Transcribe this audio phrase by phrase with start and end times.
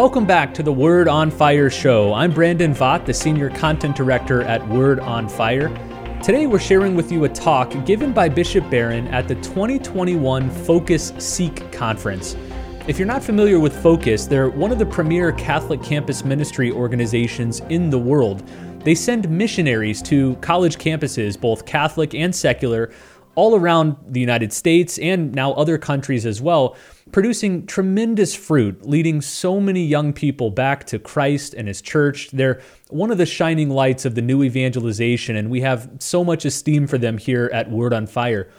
[0.00, 2.14] Welcome back to the Word on Fire show.
[2.14, 5.68] I'm Brandon Vogt, the Senior Content Director at Word on Fire.
[6.22, 11.12] Today we're sharing with you a talk given by Bishop Barron at the 2021 Focus
[11.18, 12.34] Seek Conference.
[12.88, 17.60] If you're not familiar with Focus, they're one of the premier Catholic campus ministry organizations
[17.68, 18.42] in the world.
[18.82, 22.90] They send missionaries to college campuses, both Catholic and secular,
[23.34, 26.76] all around the United States and now other countries as well,
[27.12, 32.30] producing tremendous fruit, leading so many young people back to Christ and His church.
[32.30, 36.44] They're one of the shining lights of the new evangelization, and we have so much
[36.44, 38.50] esteem for them here at Word on Fire.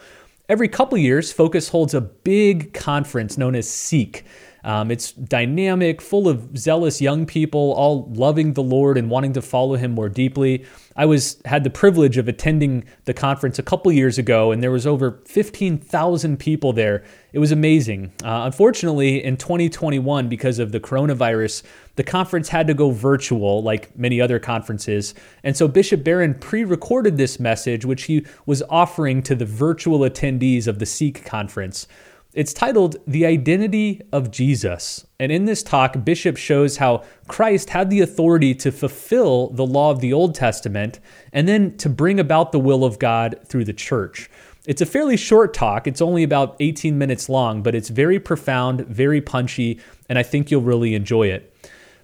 [0.49, 4.25] Every couple years, Focus holds a big conference known as Seek.
[4.63, 9.41] Um, it's dynamic, full of zealous young people, all loving the Lord and wanting to
[9.41, 10.65] follow Him more deeply.
[10.95, 14.71] I was had the privilege of attending the conference a couple years ago, and there
[14.71, 17.03] was over 15,000 people there.
[17.33, 18.11] It was amazing.
[18.23, 21.63] Uh, unfortunately, in 2021, because of the coronavirus,
[21.95, 25.13] the conference had to go virtual, like many other conferences.
[25.43, 30.67] And so Bishop Barron pre-recorded this message, which he was offering to the virtual attendees
[30.67, 31.87] of the Seek conference.
[32.33, 35.05] It's titled The Identity of Jesus.
[35.19, 39.91] And in this talk, Bishop shows how Christ had the authority to fulfill the law
[39.91, 41.01] of the Old Testament
[41.33, 44.29] and then to bring about the will of God through the church.
[44.65, 45.87] It's a fairly short talk.
[45.87, 50.49] It's only about 18 minutes long, but it's very profound, very punchy, and I think
[50.49, 51.53] you'll really enjoy it.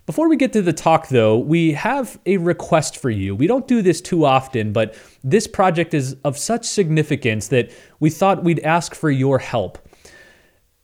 [0.05, 3.33] Before we get to the talk, though, we have a request for you.
[3.33, 8.09] We don't do this too often, but this project is of such significance that we
[8.09, 9.77] thought we'd ask for your help.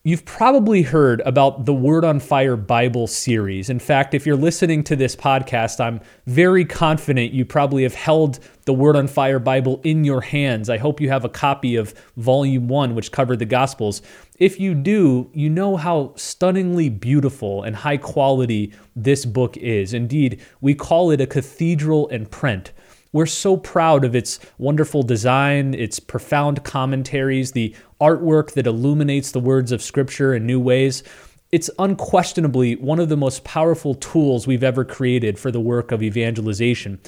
[0.05, 3.69] You've probably heard about the Word on Fire Bible series.
[3.69, 8.39] In fact, if you're listening to this podcast, I'm very confident you probably have held
[8.65, 10.69] the Word on Fire Bible in your hands.
[10.69, 14.01] I hope you have a copy of Volume 1, which covered the Gospels.
[14.37, 19.93] If you do, you know how stunningly beautiful and high quality this book is.
[19.93, 22.73] Indeed, we call it a cathedral in print.
[23.13, 29.39] We're so proud of its wonderful design, its profound commentaries, the artwork that illuminates the
[29.39, 31.03] words of Scripture in new ways.
[31.51, 36.01] It's unquestionably one of the most powerful tools we've ever created for the work of
[36.01, 36.99] evangelization.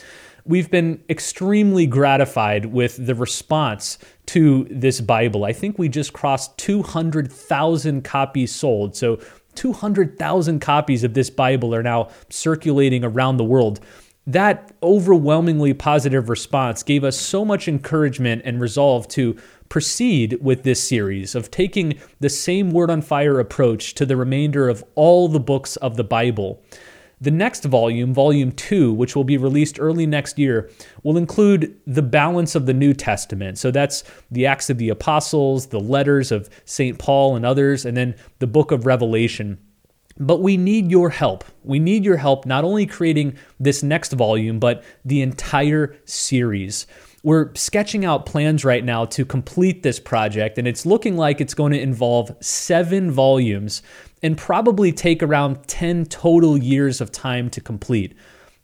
[0.46, 5.44] We've been extremely gratified with the response to this Bible.
[5.44, 8.96] I think we just crossed 200,000 copies sold.
[8.96, 9.20] So,
[9.56, 13.80] 200,000 copies of this Bible are now circulating around the world
[14.28, 19.38] that overwhelmingly positive response gave us so much encouragement and resolve to
[19.70, 24.68] proceed with this series of taking the same Word on Fire approach to the remainder
[24.70, 26.62] of all the books of the Bible.
[27.22, 30.70] The next volume, Volume 2, which will be released early next year,
[31.04, 33.58] will include the balance of the New Testament.
[33.58, 37.00] So that's the Acts of the Apostles, the letters of St.
[37.00, 39.58] Paul and others, and then the book of Revelation.
[40.18, 41.44] But we need your help.
[41.64, 46.88] We need your help not only creating this next volume, but the entire series.
[47.22, 51.56] We're sketching out plans right now to complete this project, and it's looking like it's
[51.56, 53.82] going to involve seven volumes
[54.22, 58.16] and probably take around 10 total years of time to complete.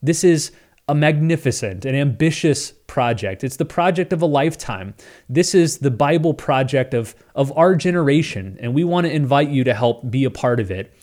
[0.02, 0.52] This is
[0.88, 3.44] a magnificent and ambitious project.
[3.44, 4.94] It's the project of a lifetime.
[5.30, 9.64] This is the Bible project of, of our generation, and we want to invite you
[9.64, 10.94] to help be a part of it.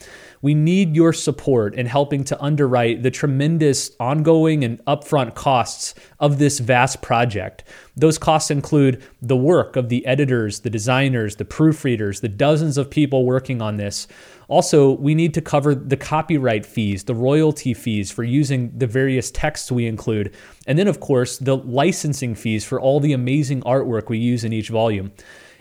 [0.41, 6.38] We need your support in helping to underwrite the tremendous ongoing and upfront costs of
[6.38, 7.65] this vast project.
[7.97, 12.91] Those costs include the work of the editors, the designers, the proofreaders, the dozens of
[12.91, 14.06] people working on this.
[14.47, 19.31] Also, we need to cover the copyright fees, the royalty fees for using the various
[19.31, 20.34] texts we include,
[20.66, 24.53] and then, of course, the licensing fees for all the amazing artwork we use in
[24.53, 25.12] each volume.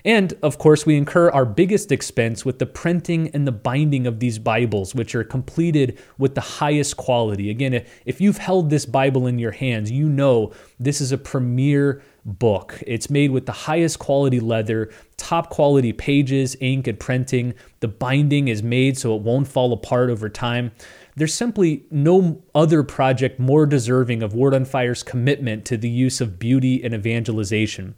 [0.07, 4.21] And of course, we incur our biggest expense with the printing and the binding of
[4.21, 7.49] these Bibles, which are completed with the highest quality.
[7.49, 12.01] Again, if you've held this Bible in your hands, you know this is a premier
[12.23, 12.81] book.
[12.87, 17.53] It's made with the highest quality leather, top quality pages, ink, and printing.
[17.81, 20.71] The binding is made so it won't fall apart over time.
[21.17, 26.21] There's simply no other project more deserving of Word on Fire's commitment to the use
[26.21, 27.95] of beauty and evangelization.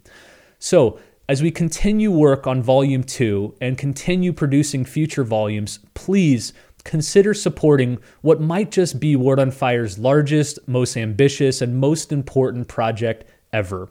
[0.58, 6.54] So, as we continue work on Volume 2 and continue producing future volumes, please
[6.84, 12.68] consider supporting what might just be Word on Fire's largest, most ambitious, and most important
[12.68, 13.90] project ever.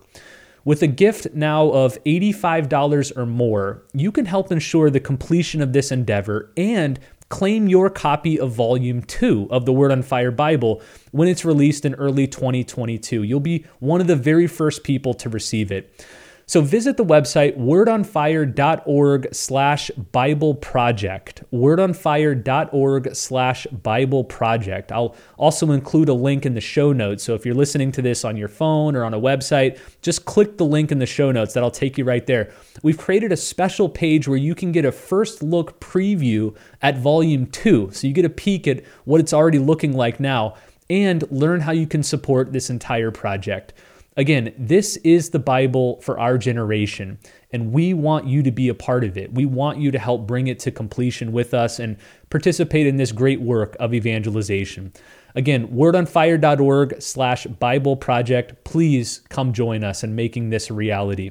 [0.64, 5.72] With a gift now of $85 or more, you can help ensure the completion of
[5.72, 6.98] this endeavor and
[7.28, 10.82] claim your copy of Volume 2 of the Word on Fire Bible
[11.12, 13.22] when it's released in early 2022.
[13.22, 16.04] You'll be one of the very first people to receive it.
[16.48, 21.42] So visit the website wordonfire.org slash Bible project.
[21.52, 24.90] Wordonfire.org slash Bible project.
[24.90, 27.22] I'll also include a link in the show notes.
[27.22, 30.56] So if you're listening to this on your phone or on a website, just click
[30.56, 31.52] the link in the show notes.
[31.52, 32.50] That'll take you right there.
[32.82, 37.44] We've created a special page where you can get a first look preview at volume
[37.44, 37.90] two.
[37.92, 40.54] So you get a peek at what it's already looking like now
[40.88, 43.74] and learn how you can support this entire project.
[44.18, 47.20] Again, this is the Bible for our generation,
[47.52, 49.32] and we want you to be a part of it.
[49.32, 51.96] We want you to help bring it to completion with us and
[52.28, 54.92] participate in this great work of evangelization.
[55.36, 58.64] Again, wordonfire.org slash Bible project.
[58.64, 61.30] Please come join us in making this a reality.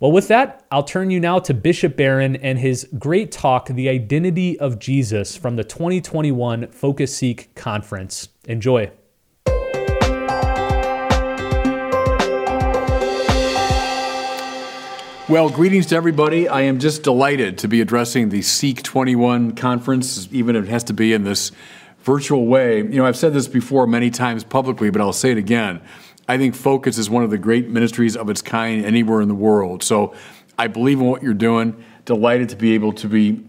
[0.00, 3.90] Well, with that, I'll turn you now to Bishop Barron and his great talk, The
[3.90, 8.30] Identity of Jesus, from the 2021 Focus Seek Conference.
[8.48, 8.90] Enjoy.
[15.28, 16.48] Well, greetings to everybody.
[16.48, 20.82] I am just delighted to be addressing the Seek 21 conference, even if it has
[20.84, 21.52] to be in this
[22.00, 22.78] virtual way.
[22.78, 25.80] You know, I've said this before many times publicly, but I'll say it again.
[26.28, 29.34] I think Focus is one of the great ministries of its kind anywhere in the
[29.34, 29.84] world.
[29.84, 30.12] So
[30.58, 31.84] I believe in what you're doing.
[32.04, 33.44] Delighted to be able to be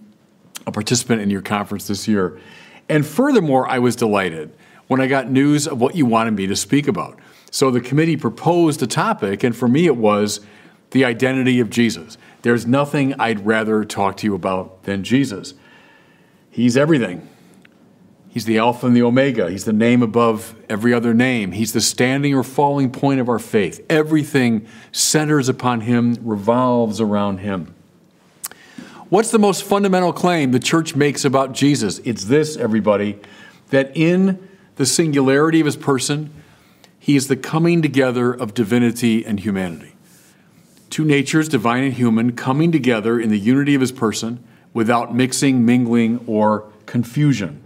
[0.67, 2.39] a participant in your conference this year.
[2.87, 4.55] And furthermore, I was delighted
[4.89, 7.17] when I got news of what you wanted me to speak about.
[7.49, 10.39] So the committee proposed a topic, and for me it was
[10.93, 12.17] the identity of Jesus.
[12.43, 15.55] There's nothing I'd rather talk to you about than Jesus.
[16.51, 17.27] He's everything.
[18.29, 19.49] He's the Alpha and the Omega.
[19.49, 21.51] He's the name above every other name.
[21.51, 23.83] He's the standing or falling point of our faith.
[23.89, 27.73] Everything centers upon Him, revolves around Him.
[29.09, 31.99] What's the most fundamental claim the church makes about Jesus?
[31.99, 33.19] It's this, everybody,
[33.69, 36.31] that in the singularity of His person,
[36.99, 39.92] He is the coming together of divinity and humanity
[40.93, 44.43] two natures, divine and human, coming together in the unity of his person
[44.73, 47.59] without mixing, mingling, or confusion.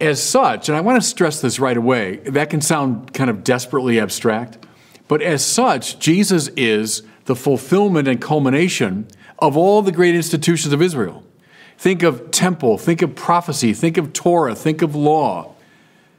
[0.00, 3.42] As such, and I want to stress this right away, that can sound kind of
[3.42, 4.64] desperately abstract,
[5.08, 9.08] but as such, Jesus is the fulfillment and culmination
[9.40, 11.24] of all the great institutions of Israel.
[11.76, 15.56] Think of temple, think of prophecy, think of Torah, think of law,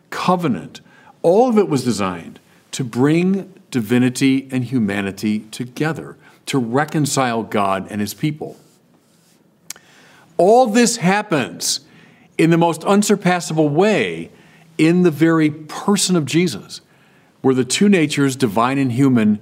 [0.10, 0.82] covenant.
[1.22, 2.42] All of it was designed
[2.74, 6.16] to bring divinity and humanity together
[6.46, 8.56] to reconcile God and his people.
[10.38, 11.80] All this happens
[12.38, 14.32] in the most unsurpassable way
[14.78, 16.82] in the very person of Jesus,
[17.42, 19.40] where the two natures, divine and human,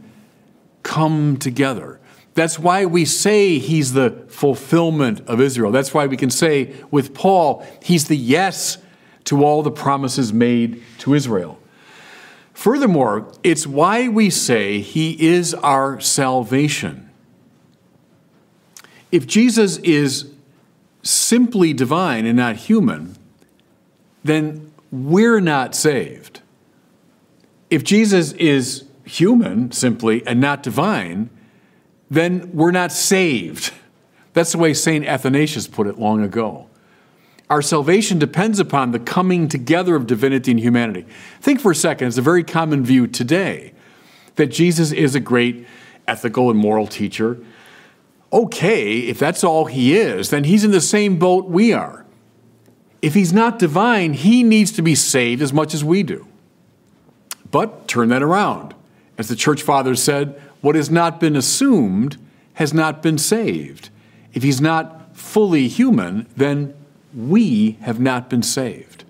[0.81, 2.00] come together.
[2.33, 5.72] That's why we say he's the fulfillment of Israel.
[5.72, 8.78] That's why we can say with Paul, he's the yes
[9.25, 11.61] to all the promises made to Israel.
[12.62, 17.10] Furthermore, it's why we say he is our salvation.
[19.12, 20.31] If Jesus is
[21.02, 23.18] simply divine and not human,
[24.24, 26.42] then we're not saved.
[27.72, 31.31] If Jesus is human simply and not divine,
[32.12, 33.74] then we're not saved.
[34.34, 35.04] That's the way St.
[35.04, 36.68] Athanasius put it long ago.
[37.51, 41.06] Our salvation depends upon the coming together of divinity and humanity.
[41.42, 43.74] Think for a second, it's a very common view today
[44.36, 45.68] that Jesus is a great
[46.07, 47.44] ethical and moral teacher.
[48.31, 52.06] Okay, if that's all he is, then he's in the same boat we are.
[53.02, 56.30] If he's not divine, he needs to be saved as much as we do.
[57.52, 58.73] But turn that around.
[59.18, 62.16] As the church fathers said, what has not been assumed
[62.54, 63.90] has not been saved.
[64.31, 66.76] If he's not fully human, then
[67.13, 69.03] we have not been saved.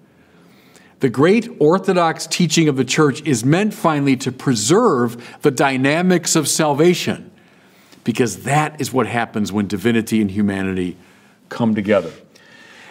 [1.00, 6.48] The great orthodox teaching of the church is meant finally to preserve the dynamics of
[6.48, 7.32] salvation,
[8.04, 10.98] because that is what happens when divinity and humanity
[11.50, 12.12] come together.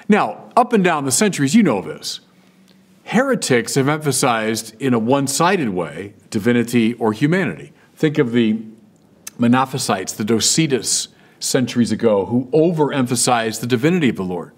[0.08, 2.20] Now, up and down the centuries, you know this.
[3.04, 7.72] Heretics have emphasized in a one sided way divinity or humanity.
[7.94, 8.60] Think of the
[9.38, 14.52] Monophysites, the Docetists centuries ago, who overemphasized the divinity of the Lord.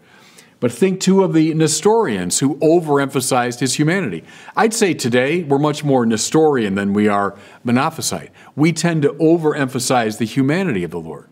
[0.62, 4.22] But think too of the Nestorians who overemphasized his humanity.
[4.54, 8.28] I'd say today we're much more Nestorian than we are Monophysite.
[8.54, 11.28] We tend to overemphasize the humanity of the Lord.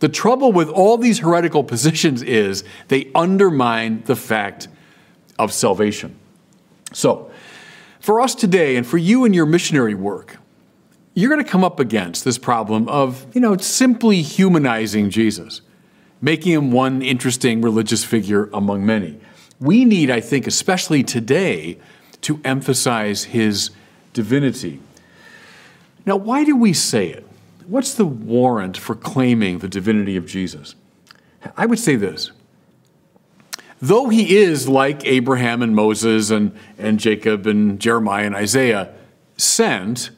[0.00, 4.68] The trouble with all these heretical positions is they undermine the fact
[5.38, 6.14] of salvation.
[6.92, 7.30] So,
[7.98, 10.36] for us today and for you in your missionary work,
[11.14, 15.62] you're going to come up against this problem of, you know, simply humanizing Jesus
[16.24, 19.20] making him one interesting religious figure among many.
[19.60, 21.76] We need, I think, especially today,
[22.22, 23.70] to emphasize his
[24.14, 24.80] divinity.
[26.06, 27.26] Now, why do we say it?
[27.66, 30.74] what's the warrant for claiming the divinity of Jesus?
[31.56, 32.30] I would say this.
[33.80, 38.92] Though he is like Abraham and Moses and, and Jacob and Jeremiah and Isaiah,
[39.38, 40.10] sent,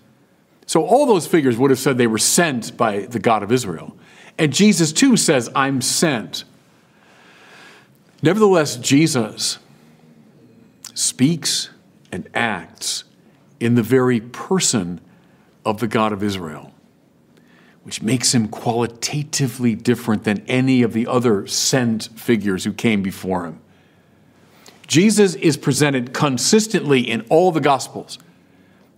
[0.67, 3.97] so all those figures would have said they were sent by the God of Israel.
[4.39, 6.45] And Jesus too says, I'm sent.
[8.23, 9.59] Nevertheless, Jesus
[10.95, 11.71] speaks
[12.13, 13.05] and acts
[13.61, 15.01] in the very person
[15.65, 16.73] of the God of Israel,
[17.83, 23.45] which makes him qualitatively different than any of the other sent figures who came before
[23.45, 23.61] him.
[24.87, 28.19] Jesus is presented consistently in all the Gospels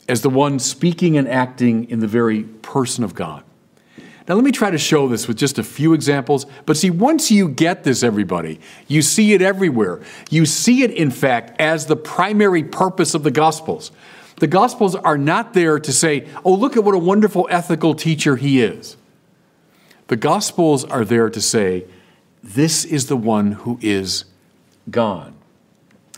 [0.09, 3.43] as the one speaking and acting in the very person of God.
[4.29, 6.45] Now, let me try to show this with just a few examples.
[6.67, 10.03] But see, once you get this, everybody, you see it everywhere.
[10.29, 13.91] You see it, in fact, as the primary purpose of the Gospels.
[14.37, 18.37] The Gospels are not there to say, oh, look at what a wonderful ethical teacher
[18.37, 18.99] he is.
[20.09, 21.87] The Gospels are there to say,
[22.43, 24.27] this is the one who is
[24.91, 25.33] God.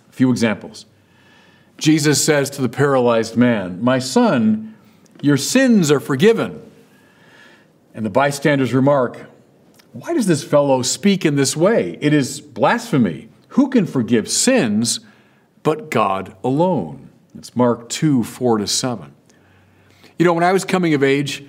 [0.09, 0.85] A few examples.
[1.79, 4.75] Jesus says to the paralyzed man, My son,
[5.23, 6.70] your sins are forgiven.
[7.95, 9.27] And the bystanders remark,
[9.93, 11.99] Why does this fellow speak in this way?
[12.01, 13.29] It is blasphemy.
[13.49, 15.01] Who can forgive sins
[15.63, 17.11] but God alone?
[17.37, 19.15] It's Mark 2 4 to 7.
[20.19, 21.45] You know, when I was coming of age,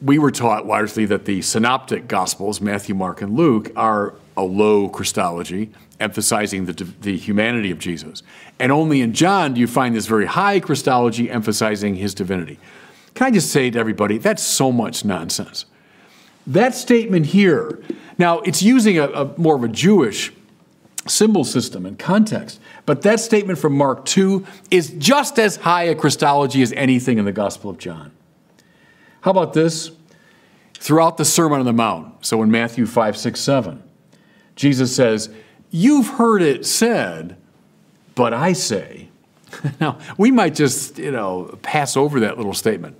[0.00, 4.88] we were taught largely that the synoptic gospels, Matthew, Mark, and Luke, are a low
[4.88, 8.22] Christology, emphasizing the, the humanity of Jesus.
[8.60, 12.58] And only in John do you find this very high Christology emphasizing his divinity.
[13.14, 15.64] Can I just say to everybody, that's so much nonsense.
[16.48, 17.78] That statement here,
[18.16, 20.32] now it's using a, a more of a Jewish
[21.06, 25.94] symbol system and context, but that statement from Mark 2 is just as high a
[25.94, 28.12] Christology as anything in the Gospel of John.
[29.20, 29.90] How about this?
[30.74, 33.82] Throughout the Sermon on the Mount, so in Matthew 5, 6, 7,
[34.56, 35.28] Jesus says,
[35.70, 37.36] You've heard it said,
[38.14, 39.08] but I say.
[39.80, 42.96] now, we might just, you know, pass over that little statement.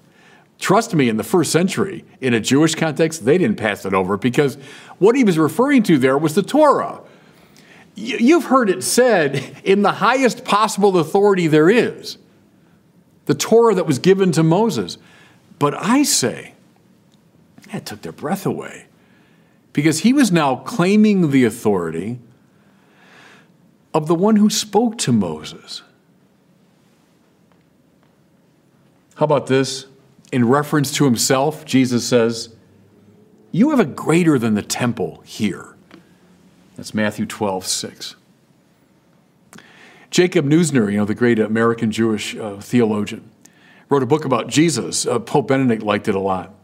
[0.59, 4.17] Trust me, in the first century, in a Jewish context, they didn't pass it over
[4.17, 4.57] because
[4.99, 7.01] what he was referring to there was the Torah.
[7.95, 12.19] You've heard it said in the highest possible authority there is,
[13.27, 14.99] the Torah that was given to Moses.
[15.59, 16.55] But I say,
[17.73, 18.87] that took their breath away
[19.73, 22.19] because he was now claiming the authority
[23.93, 25.83] of the one who spoke to Moses.
[29.17, 29.88] How about this?
[30.33, 32.55] In reference to himself, Jesus says,
[33.53, 35.77] You have a greater than the temple here.
[36.77, 38.17] That's Matthew 12, 6.
[40.11, 43.31] Jacob Neusner, you know, the great American Jewish uh, theologian,
[43.89, 45.07] wrote a book about Jesus.
[45.07, 46.55] Uh, Pope Benedict liked it a lot.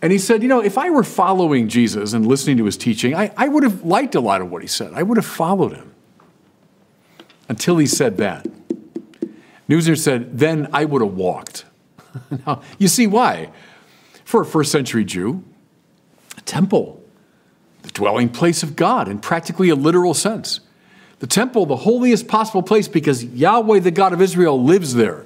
[0.00, 3.14] And he said, You know, if I were following Jesus and listening to his teaching,
[3.14, 4.92] I, I would have liked a lot of what he said.
[4.94, 5.94] I would have followed him.
[7.48, 8.46] Until he said that.
[9.68, 11.66] Neusner said, Then I would have walked.
[12.46, 13.50] now, you see why.
[14.24, 15.42] For a first century Jew,
[16.36, 17.02] a temple,
[17.82, 20.60] the dwelling place of God in practically a literal sense.
[21.18, 25.24] The temple, the holiest possible place, because Yahweh, the God of Israel, lives there.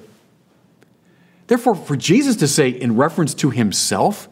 [1.47, 4.27] Therefore, for Jesus to say, in reference to himself,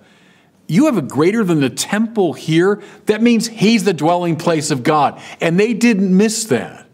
[0.67, 4.83] you have a greater than the temple here, that means he's the dwelling place of
[4.83, 5.21] God.
[5.39, 6.87] And they didn't miss that.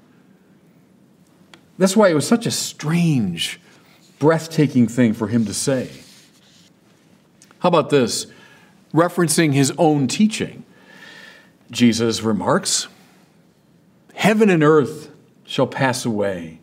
[1.77, 3.60] That's why it was such a strange
[4.22, 5.90] breathtaking thing for him to say.
[7.58, 8.28] How about this?
[8.94, 10.63] Referencing his own teaching,
[11.72, 12.88] Jesus remarks
[14.13, 15.10] Heaven and earth
[15.44, 16.60] shall pass away,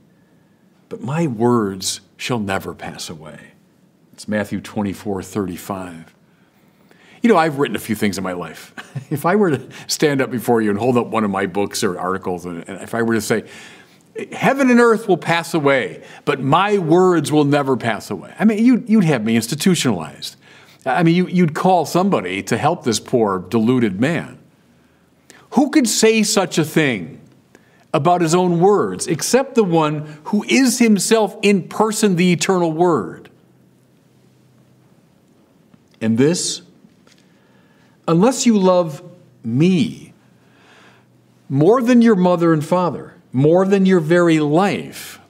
[0.89, 3.53] but my words shall never pass away.
[4.13, 6.15] It's Matthew 24 35.
[7.21, 8.73] You know, I've written a few things in my life.
[9.11, 11.83] if I were to stand up before you and hold up one of my books
[11.83, 13.43] or articles, and if I were to say,
[14.33, 18.35] Heaven and earth will pass away, but my words will never pass away.
[18.39, 20.37] I mean, you'd, you'd have me institutionalized.
[20.85, 24.39] I mean, you, you'd call somebody to help this poor, deluded man.
[25.51, 27.21] Who could say such a thing
[27.95, 33.31] about his own words except the one who is himself in person the eternal word?
[36.01, 36.63] And this,
[38.07, 39.03] unless you love
[39.45, 40.13] me
[41.49, 45.21] more than your mother and father, more than your very life,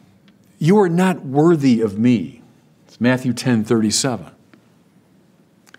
[0.58, 2.42] you are not worthy of me.
[2.86, 4.30] It's Matthew 10 37.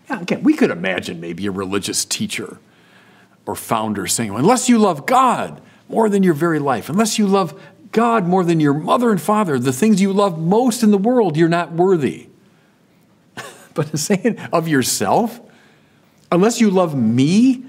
[0.09, 2.59] Yeah, again, we could imagine maybe a religious teacher
[3.45, 7.59] or founder saying, unless you love God more than your very life, unless you love
[7.91, 11.35] God more than your mother and father, the things you love most in the world,
[11.35, 12.29] you're not worthy.
[13.73, 15.39] but to say it of yourself,
[16.31, 17.65] unless you love me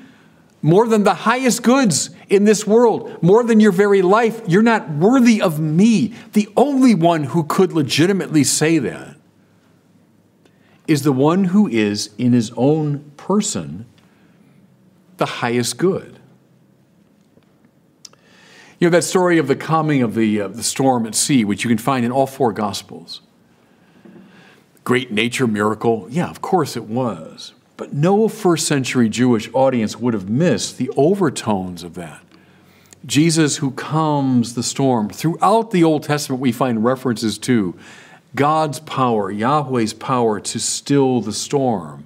[0.62, 4.90] more than the highest goods in this world, more than your very life, you're not
[4.90, 6.14] worthy of me.
[6.32, 9.16] The only one who could legitimately say that
[10.86, 13.86] is the one who is, in his own person,
[15.16, 16.18] the highest good.
[18.78, 21.64] You know, that story of the calming of the, uh, the storm at sea, which
[21.64, 23.20] you can find in all four Gospels.
[24.84, 26.06] Great nature miracle.
[26.10, 27.52] Yeah, of course it was.
[27.80, 32.20] But no first century Jewish audience would have missed the overtones of that.
[33.06, 35.08] Jesus who calms the storm.
[35.08, 37.74] Throughout the Old Testament, we find references to
[38.34, 42.04] God's power, Yahweh's power to still the storm.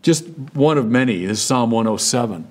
[0.00, 2.50] Just one of many is Psalm 107.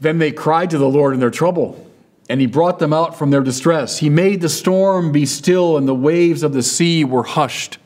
[0.00, 1.90] Then they cried to the Lord in their trouble,
[2.30, 3.98] and he brought them out from their distress.
[3.98, 7.78] He made the storm be still, and the waves of the sea were hushed.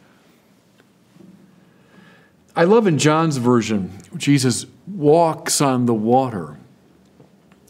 [2.59, 6.57] I love in John's version, Jesus walks on the water.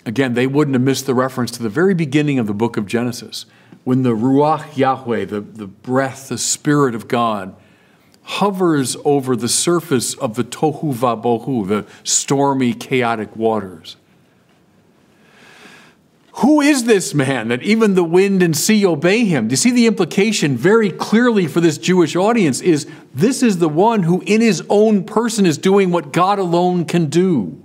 [0.07, 2.87] Again, they wouldn't have missed the reference to the very beginning of the book of
[2.87, 3.45] Genesis,
[3.85, 7.55] when the Ruach Yahweh, the, the breath, the Spirit of God,
[8.23, 13.97] hovers over the surface of the Tohu Vabohu, the stormy, chaotic waters.
[16.39, 19.49] Who is this man that even the wind and sea obey him?
[19.49, 23.69] Do you see the implication very clearly for this Jewish audience is this is the
[23.69, 27.61] one who in his own person is doing what God alone can do.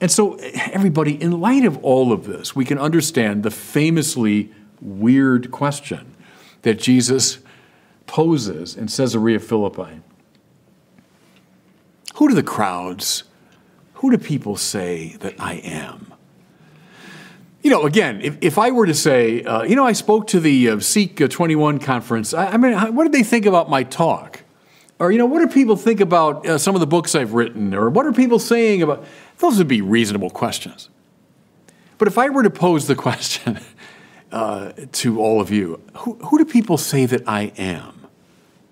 [0.00, 0.34] And so
[0.72, 6.16] everybody in light of all of this, we can understand the famously weird question
[6.62, 7.38] that Jesus
[8.08, 10.00] poses in Caesarea Philippi.
[12.16, 13.22] Who do the crowds,
[13.94, 16.11] who do people say that I am?
[17.62, 20.40] You know, again, if, if I were to say, uh, you know, I spoke to
[20.40, 23.84] the uh, Seek uh, 21 conference, I, I, mean, what did they think about my
[23.84, 24.42] talk?
[24.98, 27.74] Or, you know, what do people think about uh, some of the books I've written?
[27.74, 29.04] Or what are people saying about.
[29.38, 30.90] Those would be reasonable questions.
[31.98, 33.60] But if I were to pose the question
[34.32, 38.06] uh, to all of you, who, who do people say that I am?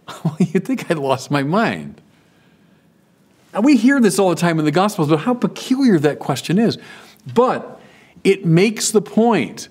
[0.25, 2.01] well, you'd think I'd lost my mind.
[3.55, 6.59] Now, we hear this all the time in the Gospels, but how peculiar that question
[6.59, 6.79] is.
[7.35, 7.80] But
[8.25, 9.69] it makes the point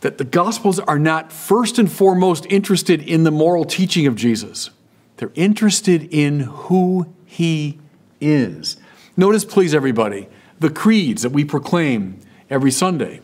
[0.00, 4.70] that the Gospels are not first and foremost interested in the moral teaching of Jesus,
[5.16, 7.78] they're interested in who he
[8.20, 8.76] is.
[9.16, 10.28] Notice, please, everybody,
[10.60, 13.20] the creeds that we proclaim every Sunday.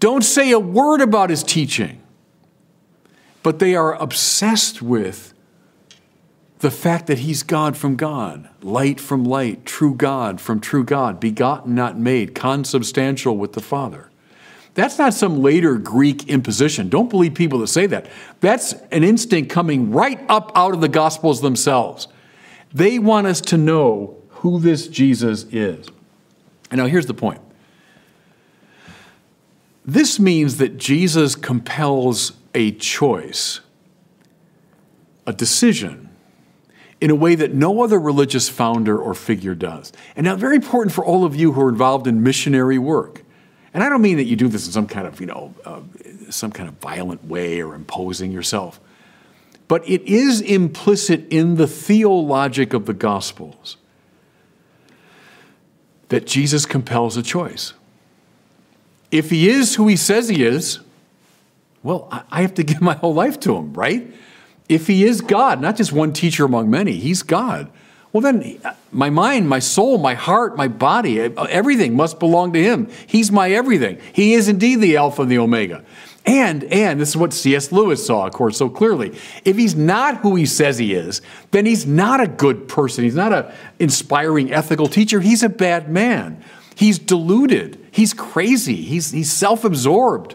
[0.00, 2.02] Don't say a word about his teaching,
[3.42, 5.32] but they are obsessed with
[6.60, 11.20] the fact that he's God from God, light from light, true God from true God,
[11.20, 14.10] begotten, not made, consubstantial with the Father.
[14.74, 16.88] That's not some later Greek imposition.
[16.88, 18.06] Don't believe people that say that.
[18.40, 22.08] That's an instinct coming right up out of the Gospels themselves.
[22.72, 25.88] They want us to know who this Jesus is.
[26.70, 27.40] And now here's the point
[29.84, 33.60] this means that Jesus compels a choice,
[35.26, 36.05] a decision
[37.00, 39.92] in a way that no other religious founder or figure does.
[40.14, 43.22] And now, very important for all of you who are involved in missionary work.
[43.74, 45.80] And I don't mean that you do this in some kind of, you know, uh,
[46.30, 48.80] some kind of violent way or imposing yourself.
[49.68, 53.76] But it is implicit in the theologic of the Gospels
[56.08, 57.74] that Jesus compels a choice.
[59.10, 60.80] If he is who he says he is,
[61.82, 64.10] well, I have to give my whole life to him, right?
[64.68, 67.70] If he is God, not just one teacher among many, he's God.
[68.12, 68.58] Well, then
[68.92, 72.88] my mind, my soul, my heart, my body, everything must belong to him.
[73.06, 74.00] He's my everything.
[74.12, 75.84] He is indeed the Alpha and the Omega.
[76.24, 77.70] And, and this is what C.S.
[77.70, 79.16] Lewis saw, of course, so clearly.
[79.44, 81.20] If he's not who he says he is,
[81.52, 83.04] then he's not a good person.
[83.04, 85.20] He's not an inspiring ethical teacher.
[85.20, 86.42] He's a bad man.
[86.74, 87.78] He's deluded.
[87.92, 88.82] He's crazy.
[88.82, 90.34] He's, he's self absorbed.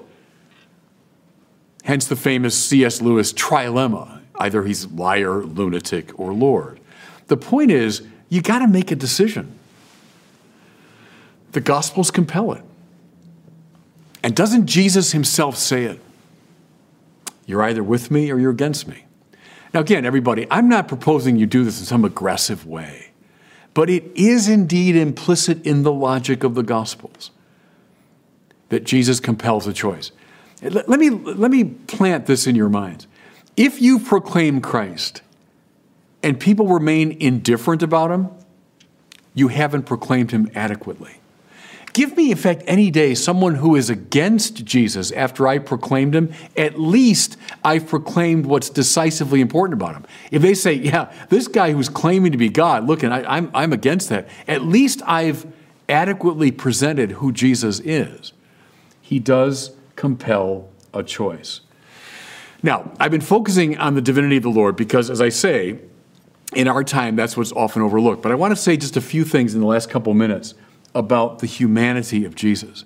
[1.84, 3.02] Hence the famous C.S.
[3.02, 6.80] Lewis trilemma Either he's liar, lunatic, or Lord.
[7.28, 9.56] The point is, you got to make a decision.
[11.52, 12.64] The Gospels compel it.
[14.24, 16.00] And doesn't Jesus himself say it?
[17.46, 19.06] You're either with me or you're against me.
[19.76, 23.12] Now, again, everybody, I'm not proposing you do this in some aggressive way,
[23.76, 27.30] but it is indeed implicit in the logic of the Gospels
[28.70, 30.12] that Jesus compels a choice.
[30.64, 33.06] Let me, let me plant this in your minds.
[33.63, 35.21] If you proclaim Christ
[36.24, 38.30] and people remain indifferent about him,
[39.36, 41.17] you haven't proclaimed him adequately.
[41.93, 46.34] Give me, in fact, any day someone who is against Jesus after I proclaimed him.
[46.58, 50.06] At least I've proclaimed what's decisively important about him.
[50.32, 53.52] If they say, yeah, this guy who's claiming to be God, look, and I, I'm,
[53.54, 55.45] I'm against that, at least I've
[55.88, 58.34] adequately presented who Jesus is.
[59.02, 61.62] He does compel a choice.
[62.63, 65.80] Now, I've been focusing on the divinity of the Lord because, as I say,
[66.54, 68.21] in our time, that's what's often overlooked.
[68.21, 70.54] But I want to say just a few things in the last couple minutes
[70.93, 72.86] about the humanity of Jesus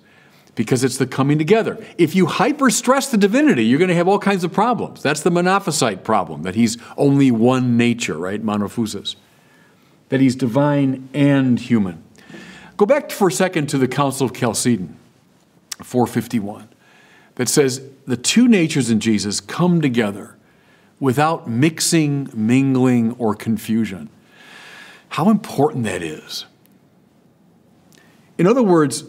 [0.56, 1.84] because it's the coming together.
[1.98, 5.04] If you hyper stress the divinity, you're going to have all kinds of problems.
[5.04, 8.42] That's the monophysite problem, that he's only one nature, right?
[8.42, 9.16] Monophysis.
[10.10, 12.04] That he's divine and human.
[12.78, 14.98] Go back for a second to the Council of Chalcedon,
[15.82, 16.70] 451,
[17.36, 20.38] that says the two natures in Jesus come together
[21.00, 24.10] without mixing, mingling, or confusion.
[25.10, 26.46] How important that is.
[28.38, 29.04] In other words,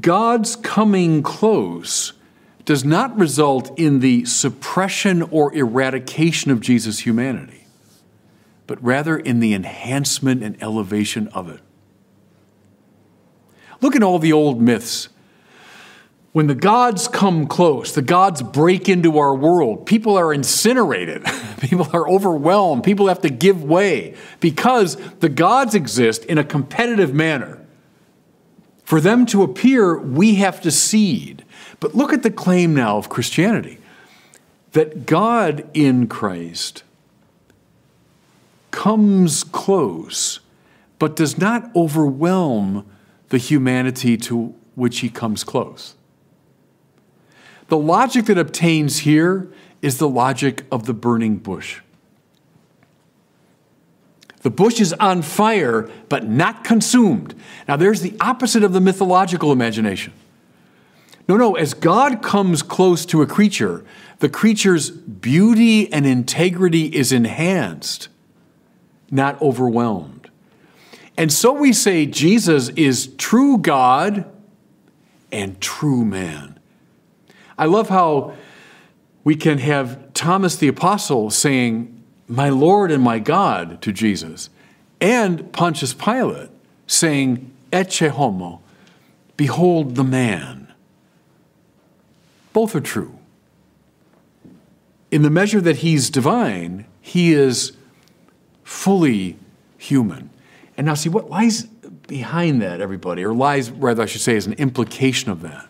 [0.00, 2.12] God's coming close
[2.64, 7.66] does not result in the suppression or eradication of Jesus' humanity,
[8.66, 11.60] but rather in the enhancement and elevation of it.
[13.80, 15.08] Look at all the old myths.
[16.34, 21.24] When the gods come close, the gods break into our world, people are incinerated,
[21.60, 27.14] people are overwhelmed, people have to give way because the gods exist in a competitive
[27.14, 27.64] manner.
[28.82, 31.44] For them to appear, we have to cede.
[31.78, 33.78] But look at the claim now of Christianity
[34.72, 36.82] that God in Christ
[38.72, 40.40] comes close,
[40.98, 42.84] but does not overwhelm
[43.28, 45.94] the humanity to which he comes close.
[47.68, 49.50] The logic that obtains here
[49.82, 51.80] is the logic of the burning bush.
[54.42, 57.34] The bush is on fire, but not consumed.
[57.66, 60.12] Now, there's the opposite of the mythological imagination.
[61.26, 63.84] No, no, as God comes close to a creature,
[64.18, 68.08] the creature's beauty and integrity is enhanced,
[69.10, 70.30] not overwhelmed.
[71.16, 74.30] And so we say Jesus is true God
[75.32, 76.53] and true man.
[77.56, 78.34] I love how
[79.22, 84.50] we can have Thomas the Apostle saying, my Lord and my God to Jesus,
[85.00, 86.50] and Pontius Pilate
[86.86, 88.60] saying, Ecce homo,
[89.36, 90.72] behold the man.
[92.52, 93.18] Both are true.
[95.10, 97.72] In the measure that he's divine, he is
[98.62, 99.36] fully
[99.76, 100.30] human.
[100.76, 101.64] And now, see what lies
[102.06, 105.68] behind that, everybody, or lies, rather, I should say, is an implication of that,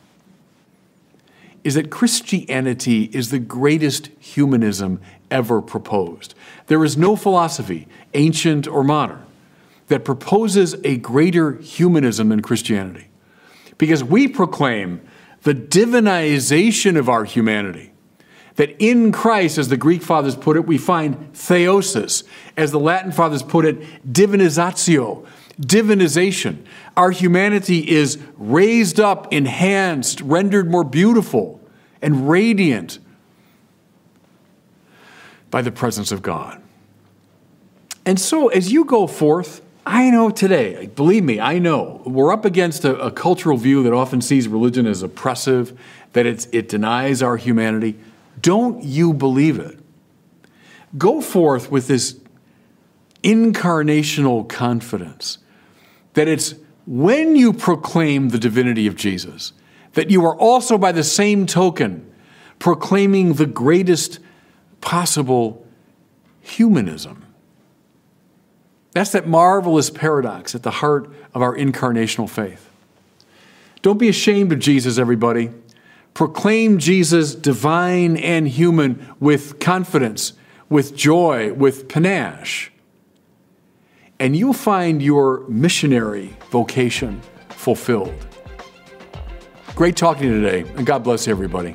[1.65, 5.01] is that Christianity is the greatest humanism
[5.31, 6.35] ever proposed.
[6.67, 9.25] There is no philosophy, ancient or modern,
[9.89, 13.09] that proposes a greater humanism than Christianity.
[13.79, 15.01] Because we proclaim
[15.43, 17.93] the divinization of our humanity.
[18.57, 22.23] That in Christ, as the Greek fathers put it, we find theosis.
[22.57, 25.27] As the Latin fathers put it, divinizatio,
[25.61, 26.65] divinization.
[26.97, 31.61] Our humanity is raised up, enhanced, rendered more beautiful
[32.03, 32.99] and radiant
[35.51, 36.61] by the presence of God.
[38.05, 42.45] And so, as you go forth, I know today, believe me, I know, we're up
[42.45, 45.79] against a, a cultural view that often sees religion as oppressive,
[46.13, 47.99] that it denies our humanity.
[48.41, 49.79] Don't you believe it.
[50.97, 52.19] Go forth with this
[53.23, 55.39] incarnational confidence
[56.15, 56.55] that it's
[56.87, 59.53] when you proclaim the divinity of Jesus,
[59.93, 62.11] that you are also, by the same token,
[62.59, 64.19] proclaiming the greatest
[64.81, 65.67] possible
[66.41, 67.25] humanism.
[68.93, 72.71] That's that marvelous paradox at the heart of our incarnational faith.
[73.83, 75.51] Don't be ashamed of Jesus, everybody.
[76.15, 80.35] Proclaim Jesus divine and human with confidence,
[80.69, 82.71] with joy, with panache.
[84.21, 88.15] And you'll find your missionary vocation fulfilled.
[89.75, 91.75] Great talking to you today, and God bless everybody.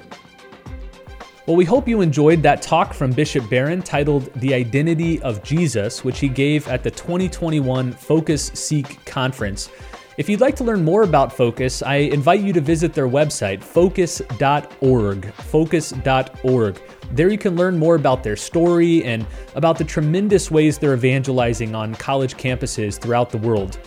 [1.45, 6.03] Well, we hope you enjoyed that talk from Bishop Barron titled The Identity of Jesus,
[6.03, 9.69] which he gave at the 2021 Focus Seek Conference.
[10.17, 13.63] If you'd like to learn more about Focus, I invite you to visit their website,
[13.63, 15.33] focus.org.
[15.33, 16.81] Focus.org.
[17.11, 21.73] There you can learn more about their story and about the tremendous ways they're evangelizing
[21.75, 23.79] on college campuses throughout the world.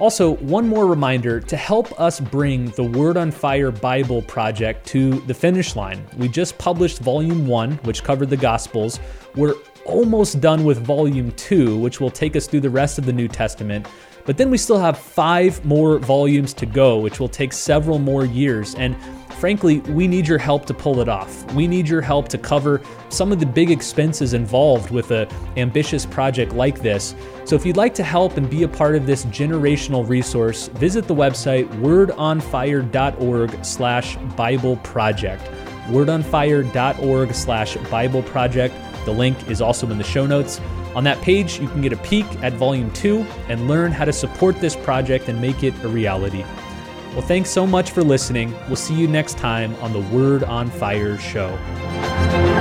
[0.00, 5.20] Also, one more reminder to help us bring the Word on Fire Bible project to
[5.20, 6.04] the finish line.
[6.16, 8.98] We just published Volume 1, which covered the Gospels.
[9.36, 9.54] We're
[9.86, 13.28] almost done with volume two, which will take us through the rest of the New
[13.28, 13.86] Testament.
[14.26, 18.24] But then we still have five more volumes to go, which will take several more
[18.24, 18.74] years.
[18.76, 18.96] And
[19.34, 21.52] frankly, we need your help to pull it off.
[21.52, 26.06] We need your help to cover some of the big expenses involved with an ambitious
[26.06, 27.14] project like this.
[27.44, 31.06] So if you'd like to help and be a part of this generational resource, visit
[31.06, 35.44] the website wordonfire.org slash Bible project.
[35.88, 38.74] wordonfire.org slash Bible project.
[39.04, 40.60] The link is also in the show notes.
[40.94, 44.12] On that page, you can get a peek at Volume 2 and learn how to
[44.12, 46.44] support this project and make it a reality.
[47.12, 48.52] Well, thanks so much for listening.
[48.66, 52.53] We'll see you next time on the Word on Fire show.